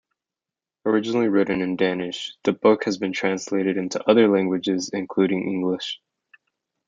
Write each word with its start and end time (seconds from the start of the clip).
Originally 0.83 1.27
written 1.27 1.61
in 1.61 1.75
Danish, 1.75 2.33
the 2.43 2.53
book 2.53 2.85
has 2.85 2.97
been 2.97 3.13
translated 3.13 3.77
into 3.77 4.03
other 4.09 4.27
languages 4.27 4.89
including 4.91 5.47
English. 5.47 6.01